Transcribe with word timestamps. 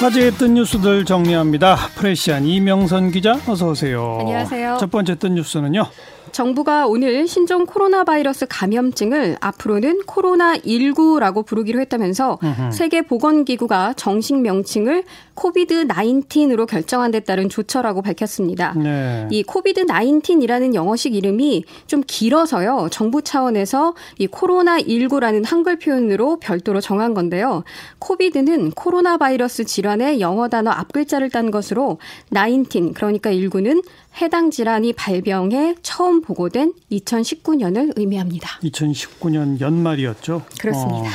화제의 0.00 0.30
뜬 0.32 0.54
뉴스들 0.54 1.04
정리합니다. 1.04 1.76
프레시안 1.96 2.44
이명선 2.44 3.10
기자 3.10 3.32
어서 3.48 3.70
오세요. 3.70 4.18
안녕하세요. 4.20 4.76
첫 4.78 4.90
번째 4.92 5.16
뜬 5.16 5.34
뉴스는요. 5.34 5.86
정부가 6.32 6.86
오늘 6.86 7.26
신종 7.26 7.66
코로나 7.66 8.04
바이러스 8.04 8.46
감염증을 8.48 9.36
앞으로는 9.40 10.00
코로나19라고 10.06 11.44
부르기로 11.44 11.80
했다면서 11.80 12.38
으흠. 12.42 12.70
세계보건기구가 12.70 13.94
정식 13.94 14.40
명칭을 14.40 15.04
COVID 15.34 15.86
19으로 15.86 16.66
결정한 16.66 17.10
데 17.10 17.20
따른 17.20 17.48
조처라고 17.48 18.02
밝혔습니다. 18.02 18.74
네. 18.74 19.28
이 19.30 19.42
COVID 19.42 19.86
19이라는 19.86 20.74
영어식 20.74 21.14
이름이 21.14 21.64
좀 21.86 22.02
길어서요. 22.06 22.88
정부 22.90 23.22
차원에서 23.22 23.94
이 24.18 24.26
코로나 24.26 24.78
19라는 24.78 25.46
한글 25.46 25.78
표현으로 25.78 26.40
별도로 26.40 26.80
정한 26.80 27.14
건데요. 27.14 27.62
코비드는 28.00 28.72
코로나 28.72 29.16
바이러스 29.16 29.64
질환의 29.64 30.20
영어 30.20 30.48
단어 30.48 30.70
앞글자를 30.70 31.30
딴 31.30 31.50
것으로 31.50 31.98
19 32.34 32.92
그러니까 32.94 33.30
19는 33.30 33.82
해당 34.20 34.50
질환이 34.50 34.92
발병해 34.92 35.76
처음 35.82 36.20
보고된 36.20 36.72
2019년을 36.90 37.92
의미합니다. 37.96 38.60
2019년 38.62 39.60
연말이었죠. 39.60 40.42
그렇습니다. 40.60 41.08
어. 41.08 41.12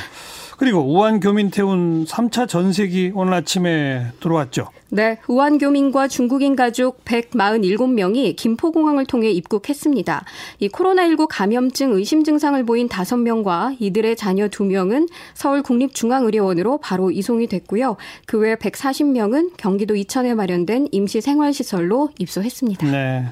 그리고 0.58 0.80
우한 0.80 1.20
교민 1.20 1.50
태운 1.50 2.06
3차 2.06 2.48
전세기 2.48 3.12
오늘 3.16 3.34
아침에 3.34 4.08
들어왔죠. 4.22 4.70
네, 4.94 5.18
우한 5.28 5.58
교민과 5.58 6.08
중국인 6.08 6.56
가족 6.56 7.04
147명이 7.04 8.36
김포공항을 8.36 9.08
통해 9.08 9.32
입국했습니다. 9.32 10.24
이 10.60 10.70
코로나19 10.70 11.26
감염증 11.28 11.94
의심 11.94 12.24
증상을 12.24 12.64
보인 12.64 12.88
5명과 12.88 13.78
이들의 13.80 14.16
자녀 14.16 14.48
2명은 14.50 15.10
서울 15.34 15.64
국립중앙의료원으로 15.64 16.78
바로 16.78 17.10
이송이 17.10 17.48
됐고요. 17.48 17.98
그 18.28 18.44
외 18.44 18.56
140명은 18.56 19.52
경기도 19.58 19.96
이천에 19.96 20.36
마련된 20.36 20.90
임시 20.92 21.22
생활시설로 21.22 22.10
입소했습니다. 22.20 22.92
네. 22.92 23.26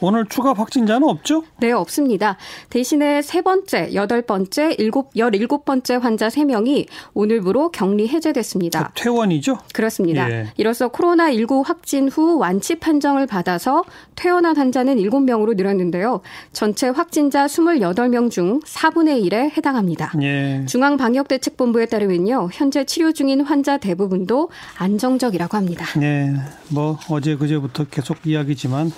오늘 0.00 0.26
추가 0.26 0.52
확진자는 0.52 1.08
없죠? 1.08 1.42
네, 1.58 1.72
없습니다. 1.72 2.36
대신에 2.70 3.22
세 3.22 3.40
번째, 3.42 3.92
여덟 3.94 4.22
번째, 4.22 4.76
일곱, 4.78 5.10
열일곱 5.16 5.64
번째 5.64 5.96
환자 5.96 6.28
3명이 6.28 6.86
오늘부로 7.14 7.70
격리 7.72 8.06
해제됐습니다. 8.06 8.92
퇴원이죠? 8.94 9.58
그렇습니다. 9.72 10.30
예. 10.30 10.52
이로써 10.56 10.86
코로 10.88 11.07
나19 11.16 11.64
확진 11.64 12.08
후 12.08 12.38
완치 12.38 12.76
판정을 12.76 13.26
받아서 13.26 13.84
퇴원한 14.14 14.56
환자는 14.56 14.96
7명으로 14.96 15.56
늘었는데요. 15.56 16.20
전체 16.52 16.88
확진자 16.88 17.46
28명 17.46 18.30
중 18.30 18.60
4분의 18.60 19.24
1에 19.24 19.56
해당합니다. 19.56 20.12
예. 20.22 20.64
중앙방역대책본부에 20.66 21.86
따르면요. 21.86 22.50
현재 22.52 22.84
치료 22.84 23.12
중인 23.12 23.40
환자 23.42 23.78
대부분도 23.78 24.50
안정적이라고 24.76 25.56
합니다. 25.56 25.86
네. 25.98 26.34
뭐 26.68 26.98
어제 27.08 27.36
그제부터 27.36 27.84
계속 27.84 28.18
이야기지만 28.24 28.92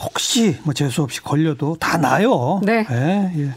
혹시 0.00 0.56
뭐 0.64 0.74
재수 0.74 1.02
없이 1.02 1.22
걸려도 1.22 1.76
다 1.80 1.96
나요. 1.98 2.60
네. 2.64 2.84
네. 2.88 3.32
예. 3.36 3.50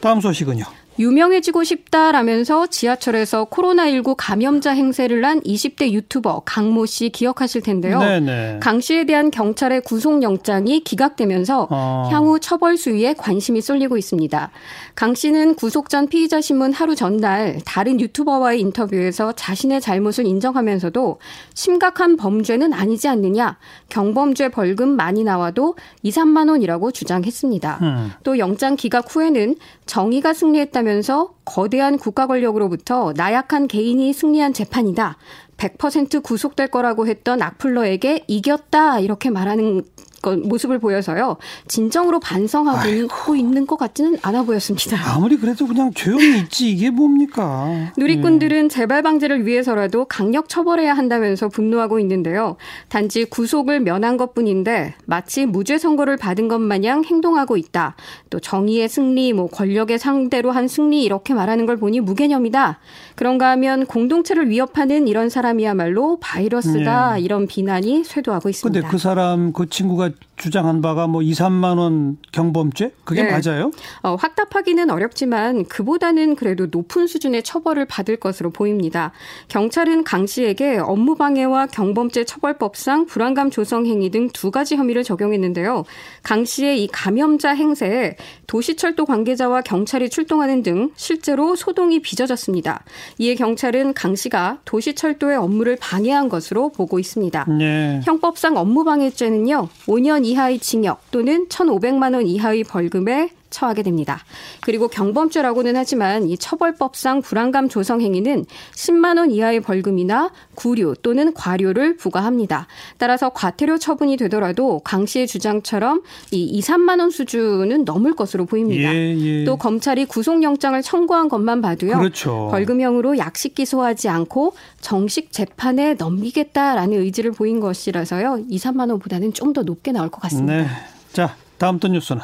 다음 0.00 0.20
소식은요. 0.20 0.64
유명해지고 0.98 1.64
싶다라면서 1.64 2.68
지하철에서 2.68 3.46
코로나19 3.46 4.14
감염자 4.16 4.70
행세를 4.70 5.24
한 5.24 5.40
20대 5.40 5.90
유튜버 5.90 6.42
강모 6.44 6.86
씨 6.86 7.08
기억하실 7.08 7.62
텐데요. 7.62 7.98
네네. 7.98 8.60
강 8.60 8.80
씨에 8.80 9.04
대한 9.04 9.30
경찰의 9.30 9.80
구속영장이 9.82 10.80
기각되면서 10.80 11.68
어. 11.70 12.08
향후 12.12 12.38
처벌 12.38 12.76
수위에 12.76 13.14
관심이 13.14 13.60
쏠리고 13.60 13.96
있습니다. 13.96 14.50
강 14.94 15.14
씨는 15.14 15.56
구속 15.56 15.88
전 15.88 16.06
피의자 16.06 16.40
신문 16.40 16.72
하루 16.72 16.94
전날 16.94 17.58
다른 17.64 18.00
유튜버와의 18.00 18.60
인터뷰에서 18.60 19.32
자신의 19.32 19.80
잘못을 19.80 20.26
인정하면서도 20.26 21.18
심각한 21.54 22.16
범죄는 22.16 22.72
아니지 22.72 23.08
않느냐, 23.08 23.58
경범죄 23.88 24.50
벌금 24.50 24.90
많이 24.90 25.24
나와도 25.24 25.74
2, 26.02 26.10
3만 26.10 26.48
원이라고 26.50 26.92
주장했습니다. 26.92 27.78
음. 27.82 28.12
또 28.22 28.38
영장 28.38 28.76
기각 28.76 29.14
후에는 29.14 29.56
정의가 29.86 30.32
승리했다 30.32 30.83
하면서 30.84 31.34
거대한 31.46 31.96
국가 31.96 32.26
권력으로부터 32.26 33.14
나약한 33.16 33.66
개인이 33.66 34.12
승리한 34.12 34.52
재판이다. 34.52 35.16
100% 35.56 36.22
구속될 36.22 36.68
거라고 36.68 37.06
했던 37.06 37.40
악플러에게 37.40 38.24
이겼다. 38.28 39.00
이렇게 39.00 39.30
말하는 39.30 39.82
모습을 40.30 40.78
보여서요. 40.78 41.36
진정으로 41.68 42.20
반성하고 42.20 42.78
아이고. 42.78 43.36
있는 43.36 43.66
것 43.66 43.76
같지는 43.76 44.18
않아 44.22 44.44
보였습니다. 44.44 44.96
아무리 45.14 45.36
그래도 45.36 45.66
그냥 45.66 45.92
조용히 45.92 46.38
있지 46.38 46.70
이게 46.70 46.90
뭡니까? 46.90 47.92
누리꾼들은 47.96 48.68
재발 48.68 49.02
방지를 49.02 49.46
위해서라도 49.46 50.04
강력 50.06 50.48
처벌해야 50.48 50.94
한다면서 50.94 51.48
분노하고 51.48 51.98
있는데요. 52.00 52.56
단지 52.88 53.24
구속을 53.24 53.80
면한 53.80 54.16
것뿐인데 54.16 54.94
마치 55.06 55.46
무죄 55.46 55.78
선고를 55.78 56.16
받은 56.16 56.48
것 56.48 56.58
마냥 56.58 57.04
행동하고 57.04 57.56
있다. 57.56 57.96
또 58.30 58.40
정의의 58.40 58.88
승리, 58.88 59.32
뭐 59.32 59.46
권력의 59.48 59.98
상대로 59.98 60.50
한 60.50 60.68
승리 60.68 61.02
이렇게 61.04 61.34
말하는 61.34 61.66
걸 61.66 61.76
보니 61.76 62.00
무개념이다. 62.00 62.78
그런가 63.14 63.50
하면 63.50 63.86
공동체를 63.86 64.48
위협하는 64.48 65.08
이런 65.08 65.28
사람이야말로 65.28 66.18
바이러스다. 66.20 67.14
네. 67.14 67.20
이런 67.20 67.46
비난이 67.46 68.04
쇄도하고 68.04 68.48
있습니다. 68.48 68.80
근데 68.80 68.90
그 68.90 68.98
사람 68.98 69.52
그 69.52 69.68
친구가 69.68 70.10
주장한 70.36 70.82
바가 70.82 71.06
뭐 71.06 71.22
2, 71.22 71.32
3만 71.32 71.78
원 71.78 72.18
경범죄? 72.32 72.92
그게 73.04 73.22
네. 73.22 73.30
맞아요? 73.30 73.70
어, 74.02 74.16
확답하기는 74.16 74.90
어렵지만 74.90 75.64
그보다는 75.66 76.34
그래도 76.34 76.66
높은 76.70 77.06
수준의 77.06 77.44
처벌을 77.44 77.84
받을 77.86 78.16
것으로 78.16 78.50
보입니다. 78.50 79.12
경찰은 79.48 80.02
강 80.04 80.26
씨에게 80.26 80.78
업무방해와 80.78 81.66
경범죄 81.68 82.24
처벌법상 82.24 83.06
불안감 83.06 83.50
조성 83.50 83.86
행위 83.86 84.10
등 84.10 84.24
두 84.34 84.50
가지 84.50 84.76
혐의를 84.76 85.04
적용했는데요. 85.04 85.84
강 86.22 86.44
씨의 86.44 86.82
이 86.82 86.88
감염자 86.88 87.54
행세에 87.54 88.16
도시철도 88.46 89.06
관계자와 89.06 89.62
경찰이 89.62 90.10
출동하는 90.10 90.62
등 90.62 90.90
실제로 90.96 91.56
소동이 91.56 92.00
빚어졌습니다. 92.00 92.84
이에 93.18 93.34
경찰은 93.34 93.94
강 93.94 94.16
씨가 94.16 94.58
도시철도의 94.64 95.36
업무를 95.36 95.76
방해한 95.80 96.28
것으로 96.28 96.70
보고 96.70 96.98
있습니다. 96.98 97.46
네. 97.58 98.00
형법상 98.04 98.56
업무방해죄는요. 98.56 99.68
5년 100.04 100.26
이하의 100.26 100.58
징역 100.58 101.10
또는 101.10 101.48
1,500만 101.48 102.14
원 102.14 102.26
이하의 102.26 102.64
벌금에 102.64 103.30
처하게 103.54 103.82
됩니다. 103.82 104.20
그리고 104.60 104.88
경범죄라고는 104.88 105.76
하지만 105.76 106.28
이 106.28 106.36
처벌법상 106.36 107.22
불안감 107.22 107.70
조성 107.70 108.02
행위는 108.02 108.44
10만 108.74 109.16
원 109.18 109.30
이하의 109.30 109.60
벌금이나 109.60 110.30
구류 110.54 110.94
또는 111.02 111.32
과료를 111.32 111.96
부과합니다. 111.96 112.66
따라서 112.98 113.30
과태료 113.30 113.78
처분이 113.78 114.18
되더라도 114.18 114.80
강 114.80 115.06
씨의 115.06 115.26
주장처럼 115.26 116.02
이 116.30 116.44
2, 116.44 116.60
3만 116.60 117.00
원 117.00 117.10
수준은 117.10 117.84
넘을 117.86 118.14
것으로 118.14 118.44
보입니다. 118.44 118.94
예, 118.94 119.16
예. 119.16 119.44
또 119.44 119.56
검찰이 119.56 120.04
구속영장을 120.04 120.80
청구한 120.82 121.30
것만 121.30 121.62
봐도요. 121.62 121.96
그렇죠. 121.96 122.48
벌금형으로 122.50 123.16
약식 123.16 123.54
기소하지 123.54 124.10
않고 124.10 124.54
정식 124.82 125.32
재판에 125.32 125.94
넘기겠다라는 125.94 127.00
의지를 127.00 127.32
보인 127.32 127.60
것이라서요. 127.60 128.44
2, 128.50 128.58
3만 128.58 128.90
원보다는 128.90 129.32
좀 129.32 129.54
더 129.54 129.62
높게 129.62 129.92
나올 129.92 130.10
것 130.10 130.20
같습니다. 130.20 130.56
네. 130.56 130.66
자, 131.12 131.36
다음 131.56 131.78
또 131.78 131.88
뉴스는 131.88 132.22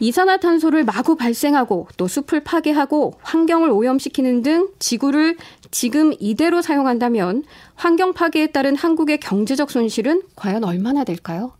이산화탄소를 0.00 0.84
마구 0.84 1.16
발생하고 1.16 1.88
또 1.96 2.08
숲을 2.08 2.44
파괴하고 2.44 3.14
환경을 3.22 3.70
오염시키는 3.70 4.42
등 4.42 4.68
지구를 4.78 5.36
지금 5.70 6.12
이대로 6.18 6.62
사용한다면 6.62 7.44
환경 7.74 8.12
파괴에 8.12 8.48
따른 8.48 8.76
한국의 8.76 9.18
경제적 9.18 9.70
손실은 9.70 10.22
과연 10.36 10.64
얼마나 10.64 11.04
될까요? 11.04 11.52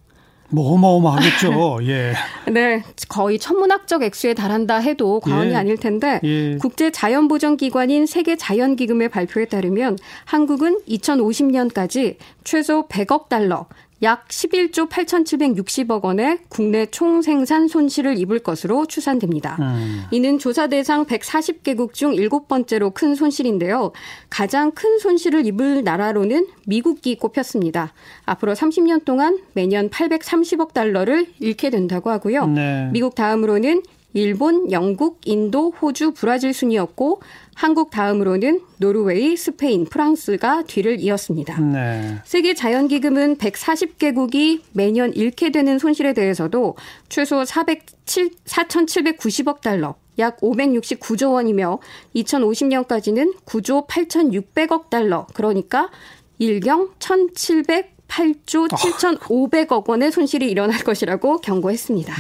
뭐 0.51 0.73
어마어마하겠죠. 0.75 1.79
예. 1.89 2.15
네, 2.51 2.83
거의 3.09 3.39
천문학적 3.39 4.03
액수에 4.03 4.35
달한다 4.35 4.77
해도 4.77 5.21
과언이 5.21 5.51
예. 5.51 5.55
아닐 5.57 5.77
텐데 5.77 6.21
예. 6.23 6.57
국제 6.57 6.91
자연 6.91 7.29
보전 7.29 7.57
기관인 7.57 8.07
세계 8.07 8.37
자연 8.37 8.77
기금의 8.77 9.09
발표에 9.09 9.47
따르면 9.47 9.99
한국은 10.25 10.81
2050년까지 10.89 12.17
최소 12.45 12.87
100억 12.89 13.29
달러, 13.29 13.67
약 14.03 14.29
11조 14.29 14.89
8,760억 14.89 16.03
원의 16.03 16.39
국내 16.49 16.87
총 16.87 17.23
생산 17.23 17.69
손실을 17.69 18.19
입을 18.19 18.41
것으로 18.41 18.87
추산됩니다. 18.87 19.57
음. 19.61 20.03
이는 20.11 20.39
조사 20.39 20.67
대상 20.67 21.07
140개국 21.07 21.95
중 21.95 22.15
일곱 22.15 22.49
번째로 22.49 22.91
큰 22.91 23.15
손실인데요. 23.15 23.93
가장 24.29 24.73
큰 24.73 24.99
손실을 24.99 25.47
입을 25.47 25.85
나라로는 25.85 26.47
미국이 26.67 27.17
꼽혔습니다. 27.17 27.93
앞으로 28.27 28.55
30년 28.55 29.05
동안 29.05 29.39
매년 29.53 29.89
830억 29.89 30.73
달러를 30.73 31.27
잃게 31.39 31.71
된다고 31.71 32.11
하고요. 32.11 32.47
네. 32.47 32.91
미국 32.93 33.15
다음으로는 33.15 33.83
일본, 34.15 34.71
영국, 34.71 35.21
인도, 35.25 35.71
호주, 35.71 36.13
브라질 36.13 36.55
순이었고 36.55 37.21
한국 37.55 37.91
다음으로는 37.91 38.61
노르웨이, 38.79 39.37
스페인, 39.37 39.85
프랑스가 39.85 40.63
뒤를 40.67 41.01
이었습니다. 41.01 41.61
네. 41.61 42.19
세계 42.25 42.55
자연기금은 42.55 43.37
140개국이 43.37 44.61
매년 44.73 45.13
잃게 45.15 45.51
되는 45.51 45.79
손실에 45.79 46.15
대해서도 46.15 46.77
최소 47.09 47.45
407, 47.45 48.31
4,790억 48.45 49.61
달러, 49.61 49.97
약 50.19 50.39
569조 50.41 51.33
원이며 51.33 51.81
2050년까지는 52.15 53.37
9조 53.45 53.89
8,600억 53.89 54.91
달러, 54.91 55.27
그러니까 55.35 55.91
일경 56.39 56.91
1,708조 57.01 58.69
7,500억 58.69 59.89
원의 59.89 60.13
손실이 60.13 60.49
일어날 60.49 60.79
것이라고 60.85 61.39
경고했습니다. 61.39 62.15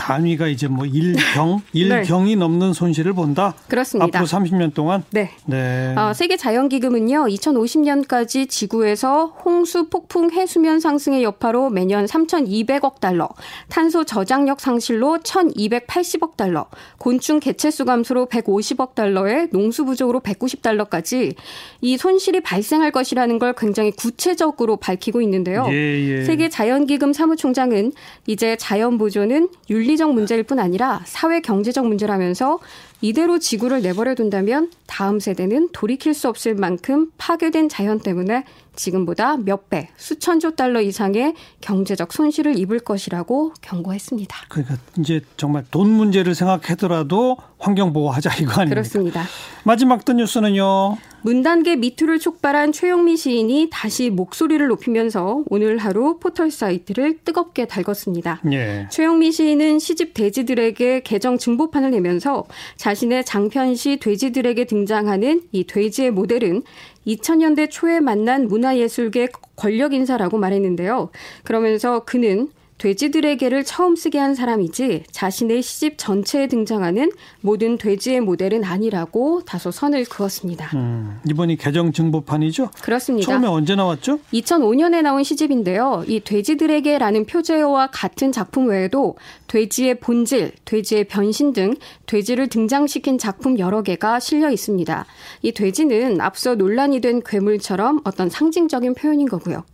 단위가 0.00 0.48
이제 0.48 0.66
뭐 0.66 0.86
일경 0.86 1.60
일경이 1.74 2.30
네. 2.30 2.36
넘는 2.36 2.72
손실을 2.72 3.12
본다. 3.12 3.54
그렇습니다. 3.68 4.18
앞으로 4.18 4.26
30년 4.26 4.72
동안. 4.72 5.04
네. 5.10 5.30
네. 5.44 5.94
어, 5.94 6.14
세계 6.14 6.38
자연기금은요, 6.38 7.26
2050년까지 7.26 8.48
지구에서 8.48 9.26
홍수, 9.44 9.90
폭풍, 9.90 10.30
해수면 10.30 10.80
상승의 10.80 11.22
여파로 11.22 11.68
매년 11.68 12.06
3,200억 12.06 13.00
달러, 13.00 13.28
탄소 13.68 14.04
저장력 14.04 14.60
상실로 14.60 15.18
1,280억 15.18 16.36
달러, 16.36 16.66
곤충 16.96 17.38
개체수 17.38 17.84
감소로 17.84 18.26
150억 18.26 18.94
달러에 18.94 19.48
농수 19.52 19.84
부족으로 19.84 20.20
190달러까지 20.20 21.34
이 21.82 21.96
손실이 21.98 22.40
발생할 22.40 22.90
것이라는 22.90 23.38
걸 23.38 23.52
굉장히 23.52 23.90
구체적으로 23.90 24.76
밝히고 24.76 25.20
있는데요. 25.20 25.66
예, 25.68 25.74
예. 25.74 26.24
세계 26.24 26.48
자연기금 26.48 27.12
사무총장은 27.12 27.92
이제 28.26 28.56
자연 28.56 28.96
보존은 28.96 29.48
윤리 29.68 29.89
윤리적 29.90 30.14
문제일 30.14 30.44
뿐 30.44 30.60
아니라 30.60 31.00
사회 31.04 31.40
경제적 31.40 31.86
문제라면서 31.86 32.60
이대로 33.00 33.38
지구를 33.38 33.82
내버려 33.82 34.14
둔다면 34.14 34.70
다음 34.86 35.18
세대는 35.18 35.70
돌이킬 35.72 36.14
수 36.14 36.28
없을 36.28 36.54
만큼 36.54 37.10
파괴된 37.18 37.68
자연 37.68 37.98
때문에 37.98 38.44
지금보다 38.76 39.36
몇 39.38 39.68
배, 39.68 39.88
수천조 39.96 40.52
달러 40.52 40.80
이상의 40.80 41.34
경제적 41.60 42.12
손실을 42.12 42.56
입을 42.58 42.80
것이라고 42.80 43.52
경고했습니다. 43.62 44.36
그러니까 44.48 44.76
이제 44.98 45.22
정말 45.36 45.64
돈 45.70 45.90
문제를 45.90 46.34
생각하더라도 46.34 47.36
환경 47.60 47.92
보호하자 47.92 48.30
이거 48.40 48.52
아닙니까? 48.52 48.68
그렇습니다. 48.70 49.24
마지막 49.64 50.04
뜬 50.04 50.16
뉴스는요. 50.16 50.96
문단계 51.22 51.76
미투를 51.76 52.18
촉발한 52.18 52.72
최영미 52.72 53.18
시인이 53.18 53.68
다시 53.70 54.08
목소리를 54.08 54.66
높이면서 54.66 55.44
오늘 55.50 55.76
하루 55.76 56.18
포털 56.18 56.50
사이트를 56.50 57.18
뜨겁게 57.22 57.66
달궜습니다. 57.66 58.38
예. 58.52 58.86
최영미 58.90 59.30
시인은 59.30 59.78
시집 59.78 60.14
돼지들에게 60.14 61.02
개정 61.02 61.36
증보판을 61.36 61.90
내면서 61.90 62.46
자신의 62.76 63.26
장편시 63.26 63.98
돼지들에게 63.98 64.64
등장하는 64.64 65.42
이 65.52 65.64
돼지의 65.64 66.10
모델은 66.12 66.62
2000년대 67.06 67.68
초에 67.70 68.00
만난 68.00 68.48
문화예술계 68.48 69.28
권력 69.56 69.92
인사라고 69.92 70.38
말했는데요. 70.38 71.10
그러면서 71.44 72.04
그는 72.04 72.48
돼지들에게를 72.80 73.62
처음 73.64 73.94
쓰게 73.94 74.18
한 74.18 74.34
사람이지 74.34 75.04
자신의 75.10 75.60
시집 75.60 75.98
전체에 75.98 76.46
등장하는 76.46 77.12
모든 77.42 77.76
돼지의 77.76 78.22
모델은 78.22 78.64
아니라고 78.64 79.42
다소 79.44 79.70
선을 79.70 80.06
그었습니다. 80.06 80.70
음, 80.74 81.20
이번이 81.28 81.56
개정 81.56 81.92
증보판이죠? 81.92 82.70
그렇습니다. 82.82 83.26
처음에 83.26 83.46
언제 83.48 83.74
나왔죠? 83.74 84.18
2005년에 84.32 85.02
나온 85.02 85.22
시집인데요. 85.22 86.04
이 86.08 86.20
돼지들에게라는 86.20 87.26
표제어와 87.26 87.88
같은 87.88 88.32
작품 88.32 88.68
외에도 88.68 89.16
돼지의 89.46 90.00
본질, 90.00 90.52
돼지의 90.64 91.04
변신 91.04 91.52
등 91.52 91.74
돼지를 92.06 92.48
등장시킨 92.48 93.18
작품 93.18 93.58
여러 93.58 93.82
개가 93.82 94.20
실려 94.20 94.50
있습니다. 94.50 95.04
이 95.42 95.52
돼지는 95.52 96.20
앞서 96.22 96.54
논란이 96.54 97.00
된 97.00 97.20
괴물처럼 97.22 98.00
어떤 98.04 98.30
상징적인 98.30 98.94
표현인 98.94 99.28
거고요. 99.28 99.64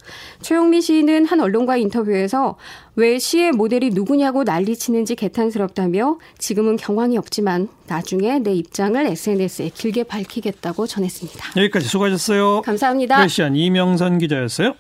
최용미 0.40 0.80
시인은 0.80 1.26
한 1.26 1.40
언론과의 1.40 1.82
인터뷰에서 1.82 2.56
왜 2.98 3.19
시의 3.19 3.52
모델이 3.52 3.90
누구냐고 3.90 4.43
난리치는지 4.43 5.16
개탄스럽다며 5.16 6.19
지금은 6.38 6.76
경황이 6.76 7.19
없지만 7.19 7.69
나중에 7.87 8.38
내 8.38 8.54
입장을 8.54 9.06
SNS에 9.06 9.69
길게 9.75 10.04
밝히겠다고 10.04 10.87
전했습니다. 10.87 11.60
여기까지 11.60 11.88
수고하셨어요. 11.88 12.62
감사합니다. 12.62 13.20
패션 13.20 13.54
이명선 13.54 14.16
기자였어요. 14.19 14.75